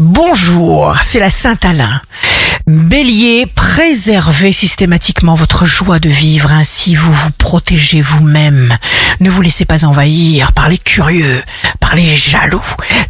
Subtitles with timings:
[0.00, 2.00] Bonjour, c'est la Saint-Alain.
[2.68, 8.72] Bélier, préservez systématiquement votre joie de vivre, ainsi vous vous protégez vous-même.
[9.18, 11.42] Ne vous laissez pas envahir par les curieux,
[11.80, 12.62] par les jaloux.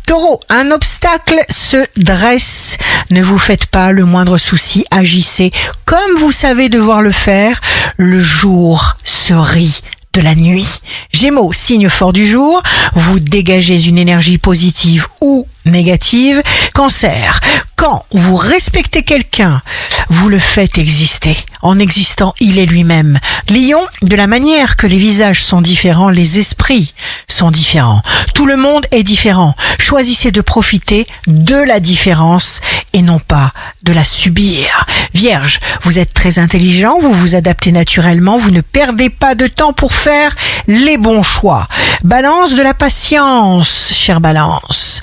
[0.06, 2.78] Taureau, un obstacle se dresse.
[3.10, 5.50] Ne vous faites pas le moindre souci, agissez
[5.84, 7.60] comme vous savez devoir le faire.
[7.98, 9.82] Le jour se rit
[10.14, 10.66] de la nuit.
[11.12, 12.62] Gémeaux, signe fort du jour,
[12.94, 16.42] vous dégagez une énergie positive ou négative.
[16.74, 17.40] Cancer,
[17.76, 19.62] quand vous respectez quelqu'un,
[20.08, 21.36] vous le faites exister.
[21.62, 23.18] En existant, il est lui-même.
[23.48, 26.92] Lion, de la manière que les visages sont différents, les esprits
[27.28, 28.02] sont différents.
[28.34, 29.54] Tout le monde est différent.
[29.78, 32.60] Choisissez de profiter de la différence
[32.92, 33.52] et non pas
[33.84, 34.86] de la subir.
[35.14, 39.72] Vierge, vous êtes très intelligent, vous vous adaptez naturellement, vous ne perdez pas de temps
[39.72, 40.34] pour faire
[40.66, 41.68] les bons choix.
[42.02, 45.00] Balance de la patience, chère balance.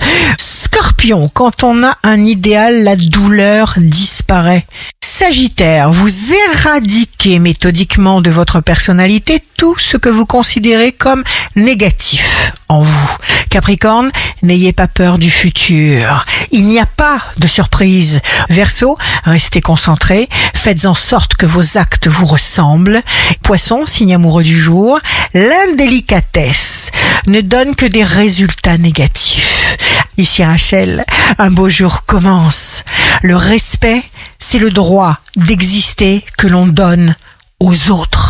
[0.76, 4.62] Scorpion, quand on a un idéal, la douleur disparaît.
[5.02, 6.10] Sagittaire, vous
[6.52, 13.16] éradiquez méthodiquement de votre personnalité tout ce que vous considérez comme négatif en vous.
[13.48, 14.10] Capricorne,
[14.42, 16.26] n'ayez pas peur du futur.
[16.56, 18.22] Il n'y a pas de surprise.
[18.48, 23.02] Verseau, restez concentré, faites en sorte que vos actes vous ressemblent.
[23.42, 24.98] Poisson, signe amoureux du jour,
[25.34, 26.92] l'indélicatesse
[27.26, 29.76] ne donne que des résultats négatifs.
[30.16, 31.04] Ici Rachel,
[31.36, 32.84] un beau jour commence.
[33.20, 34.02] Le respect,
[34.38, 37.16] c'est le droit d'exister que l'on donne
[37.60, 38.25] aux autres.